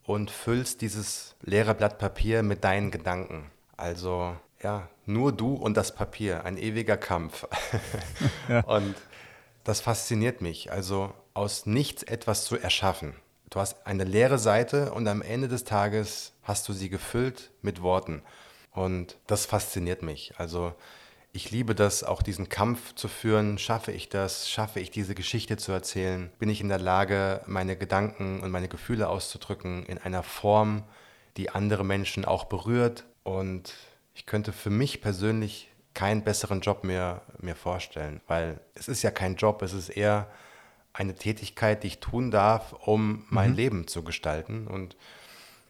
[0.03, 3.49] und füllst dieses leere Blatt Papier mit deinen Gedanken.
[3.77, 7.45] Also ja, nur du und das Papier, ein ewiger Kampf.
[8.49, 8.61] ja.
[8.61, 8.95] Und
[9.63, 13.15] das fasziniert mich, also aus nichts etwas zu erschaffen.
[13.49, 17.81] du hast eine leere Seite und am Ende des Tages hast du sie gefüllt mit
[17.81, 18.23] Worten.
[18.71, 20.33] Und das fasziniert mich.
[20.37, 20.73] Also
[21.31, 23.57] ich liebe das, auch diesen Kampf zu führen.
[23.57, 24.49] Schaffe ich das?
[24.49, 26.31] Schaffe ich diese Geschichte zu erzählen?
[26.39, 30.83] Bin ich in der Lage, meine Gedanken und meine Gefühle auszudrücken in einer Form,
[31.37, 33.05] die andere Menschen auch berührt?
[33.23, 33.73] Und
[34.13, 39.11] ich könnte für mich persönlich keinen besseren Job mehr mir vorstellen, weil es ist ja
[39.11, 40.27] kein Job, es ist eher
[40.93, 43.55] eine Tätigkeit, die ich tun darf, um mein mhm.
[43.55, 44.67] Leben zu gestalten.
[44.67, 44.95] Und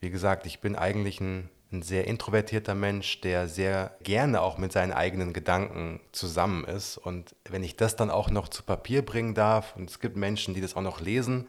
[0.02, 4.74] wie gesagt, ich bin eigentlich ein, ein, sehr introvertierter Mensch, der sehr gerne auch mit
[4.74, 6.98] seinen eigenen Gedanken zusammen ist.
[6.98, 10.54] Und wenn ich das dann auch noch zu Papier bringen darf, und es gibt Menschen,
[10.54, 11.48] die das auch noch lesen,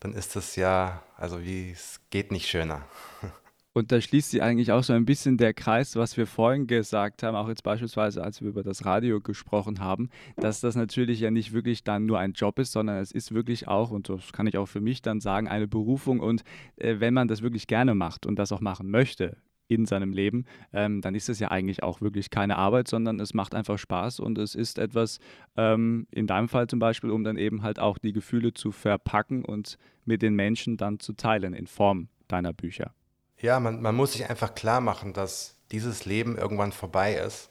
[0.00, 2.82] dann ist das ja, also wie es geht nicht schöner.
[3.78, 7.22] Und da schließt sich eigentlich auch so ein bisschen der Kreis, was wir vorhin gesagt
[7.22, 11.30] haben, auch jetzt beispielsweise, als wir über das Radio gesprochen haben, dass das natürlich ja
[11.30, 14.48] nicht wirklich dann nur ein Job ist, sondern es ist wirklich auch, und das kann
[14.48, 16.18] ich auch für mich dann sagen, eine Berufung.
[16.18, 16.42] Und
[16.74, 19.36] äh, wenn man das wirklich gerne macht und das auch machen möchte,
[19.68, 23.32] in seinem Leben, ähm, dann ist es ja eigentlich auch wirklich keine Arbeit, sondern es
[23.32, 25.20] macht einfach Spaß und es ist etwas,
[25.56, 29.44] ähm, in deinem Fall zum Beispiel, um dann eben halt auch die Gefühle zu verpacken
[29.44, 32.92] und mit den Menschen dann zu teilen in Form deiner Bücher.
[33.40, 37.50] Ja, man, man muss sich einfach klar machen, dass dieses Leben irgendwann vorbei ist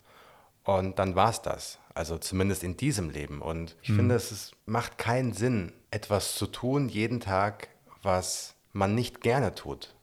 [0.63, 1.79] und dann war es das.
[1.93, 3.41] Also zumindest in diesem Leben.
[3.41, 3.95] Und ich mhm.
[3.95, 7.69] finde, es ist, macht keinen Sinn, etwas zu tun jeden Tag,
[8.03, 9.95] was man nicht gerne tut.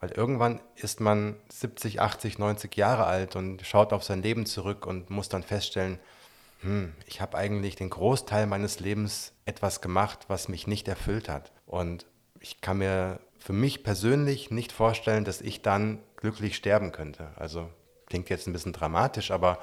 [0.00, 4.86] Weil irgendwann ist man 70, 80, 90 Jahre alt und schaut auf sein Leben zurück
[4.86, 5.98] und muss dann feststellen,
[6.60, 11.52] hm, ich habe eigentlich den Großteil meines Lebens etwas gemacht, was mich nicht erfüllt hat.
[11.66, 12.06] Und
[12.40, 17.28] ich kann mir für mich persönlich nicht vorstellen, dass ich dann glücklich sterben könnte.
[17.36, 17.70] Also
[18.06, 19.60] klingt jetzt ein bisschen dramatisch, aber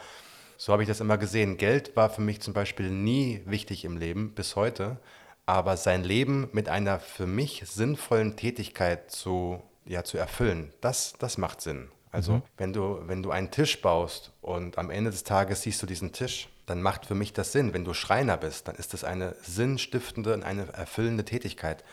[0.56, 1.58] so habe ich das immer gesehen.
[1.58, 5.02] Geld war für mich zum Beispiel nie wichtig im Leben, bis heute.
[5.46, 11.38] Aber sein Leben mit einer für mich sinnvollen Tätigkeit zu, ja, zu erfüllen, das, das
[11.38, 11.89] macht Sinn.
[12.10, 12.41] Also mhm.
[12.56, 16.13] wenn, du, wenn du einen Tisch baust und am Ende des Tages siehst du diesen
[16.13, 17.74] Tisch, dann macht für mich das Sinn.
[17.74, 21.84] Wenn du Schreiner bist, dann ist das eine sinnstiftende und eine erfüllende Tätigkeit.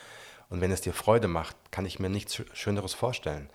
[0.50, 3.48] Und wenn es dir Freude macht, kann ich mir nichts Schöneres vorstellen.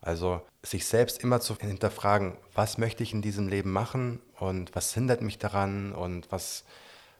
[0.00, 4.94] Also sich selbst immer zu hinterfragen, was möchte ich in diesem Leben machen und was
[4.94, 6.64] hindert mich daran und was,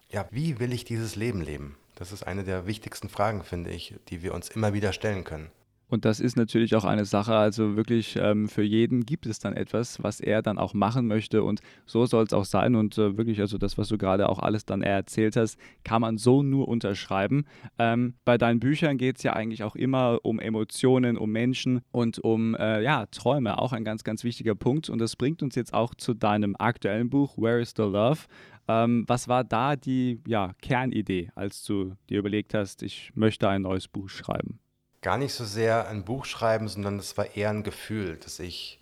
[0.08, 1.76] ja, wie will ich dieses Leben leben?
[1.96, 5.50] Das ist eine der wichtigsten Fragen, finde ich, die wir uns immer wieder stellen können.
[5.88, 9.54] Und das ist natürlich auch eine Sache, also wirklich ähm, für jeden gibt es dann
[9.54, 13.16] etwas, was er dann auch machen möchte und so soll es auch sein und äh,
[13.16, 16.66] wirklich, also das, was du gerade auch alles dann erzählt hast, kann man so nur
[16.66, 17.44] unterschreiben.
[17.78, 22.18] Ähm, bei deinen Büchern geht es ja eigentlich auch immer um Emotionen, um Menschen und
[22.18, 25.72] um äh, ja, Träume, auch ein ganz, ganz wichtiger Punkt und das bringt uns jetzt
[25.72, 28.22] auch zu deinem aktuellen Buch, Where is the Love?
[28.66, 33.62] Ähm, was war da die ja, Kernidee, als du dir überlegt hast, ich möchte ein
[33.62, 34.58] neues Buch schreiben?
[35.02, 38.80] Gar nicht so sehr ein Buch schreiben, sondern es war eher ein Gefühl, dass ich,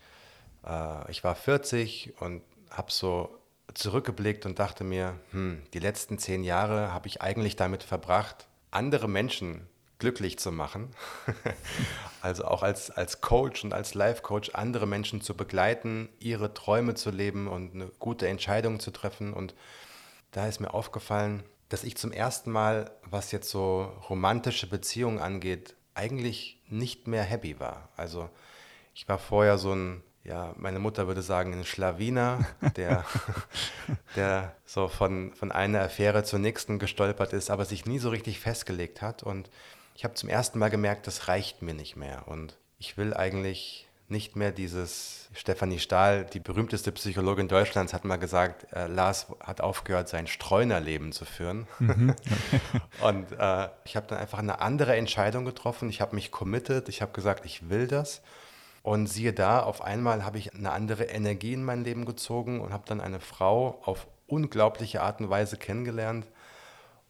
[0.66, 3.38] äh, ich war 40 und habe so
[3.72, 9.08] zurückgeblickt und dachte mir, hm, die letzten zehn Jahre habe ich eigentlich damit verbracht, andere
[9.08, 9.66] Menschen
[9.98, 10.90] glücklich zu machen.
[12.20, 17.10] also auch als, als Coach und als Life-Coach andere Menschen zu begleiten, ihre Träume zu
[17.10, 19.32] leben und eine gute Entscheidung zu treffen.
[19.32, 19.54] Und
[20.32, 25.74] da ist mir aufgefallen, dass ich zum ersten Mal, was jetzt so romantische Beziehungen angeht,
[25.94, 27.88] eigentlich nicht mehr happy war.
[27.96, 28.28] Also
[28.94, 33.04] ich war vorher so ein, ja, meine Mutter würde sagen, ein Schlawiner, der,
[34.16, 38.40] der so von, von einer Affäre zur nächsten gestolpert ist, aber sich nie so richtig
[38.40, 39.22] festgelegt hat.
[39.22, 39.50] Und
[39.94, 42.26] ich habe zum ersten Mal gemerkt, das reicht mir nicht mehr.
[42.28, 48.16] Und ich will eigentlich nicht mehr dieses, Stefanie Stahl, die berühmteste Psychologin Deutschlands, hat mal
[48.16, 51.66] gesagt, äh, Lars hat aufgehört, sein Streunerleben zu führen.
[51.80, 52.14] Mhm.
[53.02, 55.88] und äh, ich habe dann einfach eine andere Entscheidung getroffen.
[55.90, 58.22] Ich habe mich committed, ich habe gesagt, ich will das.
[58.82, 62.72] Und siehe da, auf einmal habe ich eine andere Energie in mein Leben gezogen und
[62.72, 66.26] habe dann eine Frau auf unglaubliche Art und Weise kennengelernt.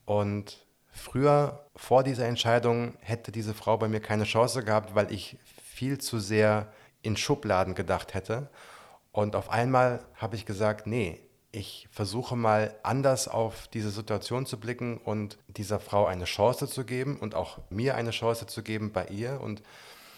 [0.07, 5.37] Und früher, vor dieser Entscheidung, hätte diese Frau bei mir keine Chance gehabt, weil ich
[5.63, 6.73] viel zu sehr
[7.05, 8.49] in Schubladen gedacht hätte.
[9.13, 11.21] Und auf einmal habe ich gesagt, nee,
[11.53, 16.85] ich versuche mal anders auf diese Situation zu blicken und dieser Frau eine Chance zu
[16.85, 19.63] geben und auch mir eine Chance zu geben bei ihr und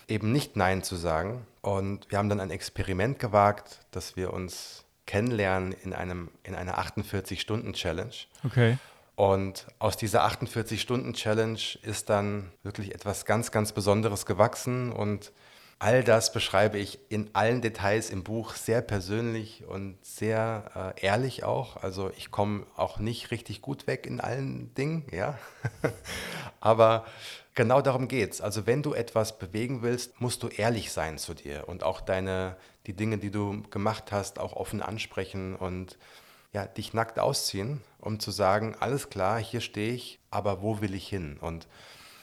[0.09, 1.47] eben nicht Nein zu sagen.
[1.61, 6.79] Und wir haben dann ein Experiment gewagt, dass wir uns kennenlernen in, einem, in einer
[6.79, 8.15] 48-Stunden-Challenge.
[8.45, 8.79] Okay.
[9.15, 15.33] Und aus dieser 48-Stunden-Challenge ist dann wirklich etwas ganz, ganz Besonderes gewachsen und
[15.79, 21.45] All das beschreibe ich in allen Details im Buch sehr persönlich und sehr äh, ehrlich
[21.45, 21.77] auch.
[21.83, 25.39] Also ich komme auch nicht richtig gut weg in allen Dingen, ja.
[26.61, 27.05] Aber
[27.55, 28.41] genau darum geht's.
[28.41, 32.57] Also wenn du etwas bewegen willst, musst du ehrlich sein zu dir und auch deine,
[32.87, 35.99] die Dinge, die du gemacht hast, auch offen ansprechen und
[36.55, 40.95] ja, dich nackt ausziehen, um zu sagen, alles klar, hier stehe ich, aber wo will
[40.95, 41.37] ich hin?
[41.39, 41.69] Und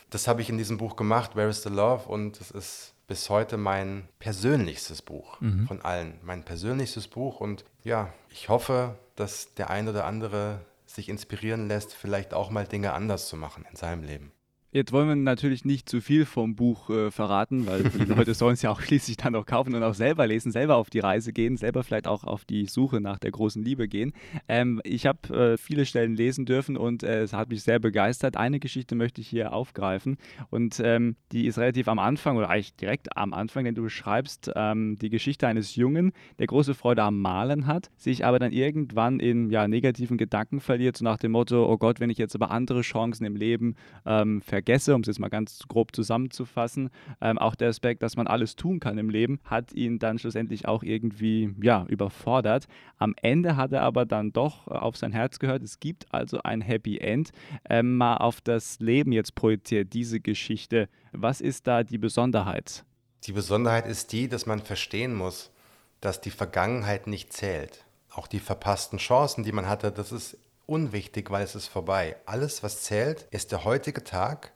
[0.09, 2.09] das habe ich in diesem Buch gemacht, Where is the Love?
[2.09, 5.67] Und es ist bis heute mein persönlichstes Buch mhm.
[5.67, 6.15] von allen.
[6.23, 7.41] Mein persönlichstes Buch.
[7.41, 12.65] Und ja, ich hoffe, dass der ein oder andere sich inspirieren lässt, vielleicht auch mal
[12.65, 14.31] Dinge anders zu machen in seinem Leben.
[14.73, 18.55] Jetzt wollen wir natürlich nicht zu viel vom Buch äh, verraten, weil die Leute sollen
[18.55, 21.31] es ja auch schließlich dann auch kaufen und auch selber lesen, selber auf die Reise
[21.31, 24.13] gehen, selber vielleicht auch auf die Suche nach der großen Liebe gehen.
[24.47, 28.35] Ähm, ich habe äh, viele Stellen lesen dürfen und äh, es hat mich sehr begeistert.
[28.35, 30.17] Eine Geschichte möchte ich hier aufgreifen
[30.49, 34.49] und ähm, die ist relativ am Anfang oder eigentlich direkt am Anfang, denn du beschreibst
[34.55, 39.19] ähm, die Geschichte eines Jungen, der große Freude am Malen hat, sich aber dann irgendwann
[39.19, 42.49] in ja, negativen Gedanken verliert, so nach dem Motto, oh Gott, wenn ich jetzt aber
[42.49, 43.75] andere Chancen im Leben
[44.07, 46.89] ähm, vergesse, um es jetzt mal ganz grob zusammenzufassen,
[47.19, 50.67] ähm, auch der Aspekt, dass man alles tun kann im Leben, hat ihn dann schlussendlich
[50.67, 52.67] auch irgendwie ja, überfordert.
[52.97, 55.63] Am Ende hat er aber dann doch auf sein Herz gehört.
[55.63, 57.31] Es gibt also ein Happy End.
[57.69, 60.87] Ähm, mal auf das Leben jetzt projiziert, diese Geschichte.
[61.11, 62.85] Was ist da die Besonderheit?
[63.25, 65.51] Die Besonderheit ist die, dass man verstehen muss,
[65.99, 67.83] dass die Vergangenheit nicht zählt.
[68.13, 72.15] Auch die verpassten Chancen, die man hatte, das ist unwichtig, weil es ist vorbei.
[72.25, 74.52] Alles, was zählt, ist der heutige Tag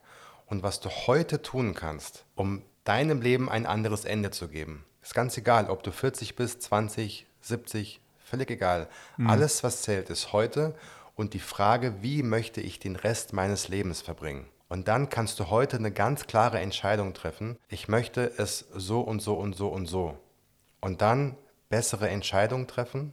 [0.48, 4.84] und was du heute tun kannst, um deinem Leben ein anderes Ende zu geben.
[5.02, 8.88] Ist ganz egal, ob du 40 bist, 20, 70, völlig egal.
[9.16, 9.30] Mhm.
[9.30, 10.74] Alles, was zählt, ist heute
[11.14, 14.46] und die Frage, wie möchte ich den Rest meines Lebens verbringen?
[14.68, 17.58] Und dann kannst du heute eine ganz klare Entscheidung treffen.
[17.68, 20.18] Ich möchte es so und so und so und so.
[20.80, 21.36] Und dann
[21.70, 23.12] bessere Entscheidungen treffen,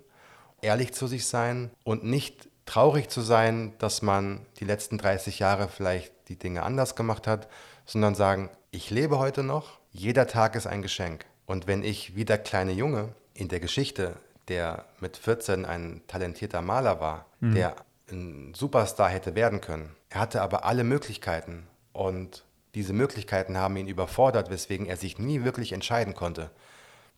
[0.62, 5.68] ehrlich zu sich sein und nicht traurig zu sein, dass man die letzten 30 Jahre
[5.70, 7.48] vielleicht die Dinge anders gemacht hat,
[7.86, 11.26] sondern sagen, ich lebe heute noch, jeder Tag ist ein Geschenk.
[11.46, 14.16] Und wenn ich wie der kleine Junge in der Geschichte,
[14.48, 17.56] der mit 14 ein talentierter Maler war, mhm.
[17.56, 17.76] der
[18.12, 22.44] ein Superstar hätte werden können, er hatte aber alle Möglichkeiten und
[22.76, 26.52] diese Möglichkeiten haben ihn überfordert, weswegen er sich nie wirklich entscheiden konnte.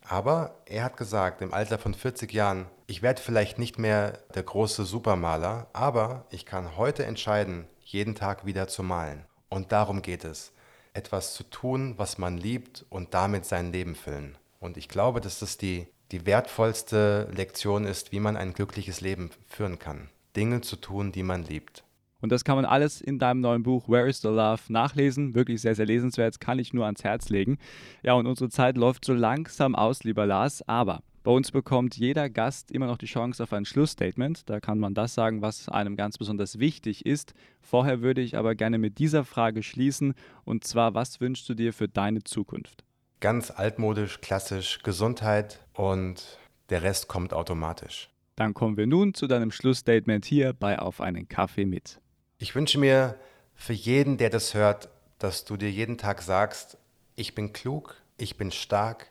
[0.08, 4.44] Aber er hat gesagt, im Alter von 40 Jahren, ich werde vielleicht nicht mehr der
[4.44, 9.24] große Supermaler, aber ich kann heute entscheiden, jeden Tag wieder zu malen.
[9.48, 10.52] Und darum geht es.
[10.92, 14.36] Etwas zu tun, was man liebt und damit sein Leben füllen.
[14.60, 19.30] Und ich glaube, dass das die, die wertvollste Lektion ist, wie man ein glückliches Leben
[19.46, 20.10] führen kann.
[20.36, 21.82] Dinge zu tun, die man liebt.
[22.20, 25.34] Und das kann man alles in deinem neuen Buch Where is the Love nachlesen.
[25.34, 27.58] Wirklich sehr, sehr lesenswert, kann ich nur ans Herz legen.
[28.02, 32.30] Ja, und unsere Zeit läuft so langsam aus, lieber Lars, aber bei uns bekommt jeder
[32.30, 34.48] Gast immer noch die Chance auf ein Schlussstatement.
[34.48, 37.34] Da kann man das sagen, was einem ganz besonders wichtig ist.
[37.60, 40.14] Vorher würde ich aber gerne mit dieser Frage schließen.
[40.46, 42.82] Und zwar, was wünschst du dir für deine Zukunft?
[43.20, 46.38] Ganz altmodisch, klassisch, Gesundheit und
[46.70, 48.08] der Rest kommt automatisch.
[48.34, 52.00] Dann kommen wir nun zu deinem Schlussstatement hier bei Auf einen Kaffee mit.
[52.38, 53.16] Ich wünsche mir
[53.54, 56.78] für jeden, der das hört, dass du dir jeden Tag sagst,
[57.16, 59.10] ich bin klug, ich bin stark,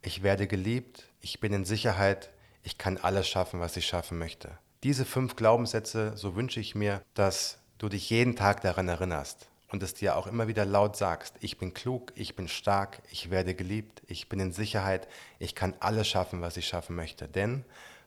[0.00, 2.30] ich werde geliebt, ich bin in Sicherheit,
[2.62, 4.58] ich kann alles schaffen, was ich schaffen möchte.
[4.82, 9.82] Diese fünf Glaubenssätze, so wünsche ich mir, dass du dich jeden Tag daran erinnerst und
[9.82, 13.54] es dir auch immer wieder laut sagst, ich bin klug, ich bin stark, ich werde
[13.54, 15.08] geliebt, ich bin in Sicherheit,
[15.38, 17.64] ich kann alles schaffen, was ich schaffen möchte, denn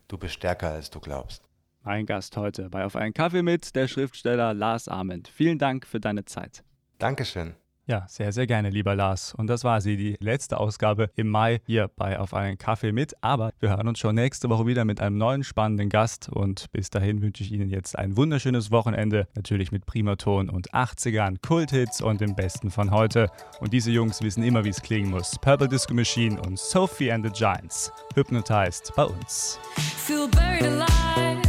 [0.07, 1.43] du bist stärker, als du glaubst.
[1.83, 5.27] Mein Gast heute bei Auf einen Kaffee mit, der Schriftsteller Lars Ament.
[5.27, 6.63] Vielen Dank für deine Zeit.
[6.97, 7.55] Dankeschön.
[7.85, 9.33] Ja, sehr, sehr gerne, lieber Lars.
[9.33, 13.13] Und das war sie, die letzte Ausgabe im Mai hier bei Auf einen Kaffee mit.
[13.21, 16.29] Aber wir hören uns schon nächste Woche wieder mit einem neuen spannenden Gast.
[16.29, 19.27] Und bis dahin wünsche ich Ihnen jetzt ein wunderschönes Wochenende.
[19.35, 23.29] Natürlich mit Primaton und 80ern, Kulthits und dem Besten von heute.
[23.59, 25.37] Und diese Jungs wissen immer, wie es klingen muss.
[25.39, 27.91] Purple Disco Machine und Sophie and the Giants.
[28.15, 29.59] Hypnotized bei uns.
[29.97, 31.41] Feel buried alive.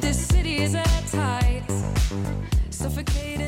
[0.00, 0.76] This city is.
[2.70, 3.38] Suffocating.